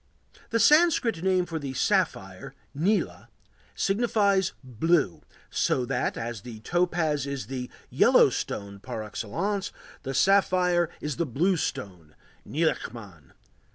The 0.49 0.59
Sanskrit 0.59 1.21
name 1.21 1.45
for 1.45 1.59
the 1.59 1.73
sapphire, 1.75 2.55
nîla, 2.75 3.27
signifies 3.75 4.53
"blue," 4.63 5.21
so 5.51 5.85
that, 5.85 6.17
as 6.17 6.41
the 6.41 6.59
topaz 6.61 7.27
is 7.27 7.45
the 7.45 7.69
"yellow 7.91 8.31
stone" 8.31 8.79
par 8.79 9.03
excellence, 9.03 9.71
the 10.01 10.15
sapphire 10.15 10.89
is 11.01 11.17
the 11.17 11.27
blue 11.27 11.55
stone 11.55 12.15
(nilaçman). 12.49 13.33